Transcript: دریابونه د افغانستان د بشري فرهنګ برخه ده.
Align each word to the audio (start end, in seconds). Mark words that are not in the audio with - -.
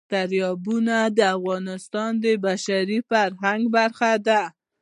دریابونه 0.13 0.97
د 1.17 1.19
افغانستان 1.37 2.11
د 2.23 2.25
بشري 2.45 2.99
فرهنګ 3.09 3.63
برخه 3.77 4.11
ده. 4.27 4.41